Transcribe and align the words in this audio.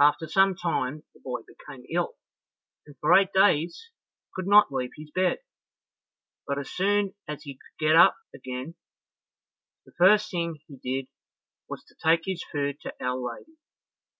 After 0.00 0.26
some 0.26 0.56
time 0.56 1.04
the 1.14 1.20
boy 1.20 1.42
became 1.46 1.84
ill, 1.88 2.16
and 2.84 2.98
for 2.98 3.14
eight 3.14 3.32
days 3.32 3.90
could 4.34 4.48
not 4.48 4.72
leave 4.72 4.90
his 4.96 5.12
bed; 5.12 5.38
but 6.48 6.58
as 6.58 6.68
soon 6.68 7.14
as 7.28 7.44
he 7.44 7.54
could 7.54 7.78
get 7.86 7.94
up 7.94 8.16
again, 8.34 8.74
the 9.84 9.92
first 9.96 10.32
thing 10.32 10.58
he 10.66 10.78
did 10.78 11.06
was 11.68 11.84
to 11.84 11.94
take 11.94 12.22
his 12.24 12.42
food 12.50 12.80
to 12.80 12.92
Our 13.00 13.14
Lady. 13.14 13.54